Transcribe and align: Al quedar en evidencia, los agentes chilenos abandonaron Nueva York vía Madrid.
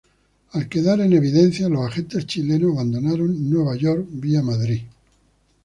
Al 0.53 0.67
quedar 0.67 0.99
en 1.01 1.13
evidencia, 1.13 1.69
los 1.69 1.85
agentes 1.87 2.25
chilenos 2.25 2.71
abandonaron 2.71 3.51
Nueva 3.51 3.75
York 3.75 4.07
vía 4.09 4.41
Madrid. 4.41 4.81